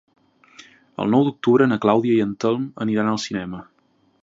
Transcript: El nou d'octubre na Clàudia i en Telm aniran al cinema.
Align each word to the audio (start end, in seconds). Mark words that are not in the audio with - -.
El 1.03 1.11
nou 1.15 1.25
d'octubre 1.27 1.67
na 1.69 1.77
Clàudia 1.85 2.15
i 2.17 2.25
en 2.25 2.33
Telm 2.45 2.67
aniran 2.87 3.13
al 3.15 3.23
cinema. 3.29 3.63